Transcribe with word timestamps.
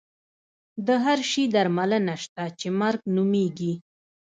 د 0.87 0.89
هر 1.03 1.19
شي 1.31 1.43
درملنه 1.53 2.15
شته 2.23 2.43
چې 2.59 2.67
مرګ 2.79 3.01
نومېږي. 3.15 3.73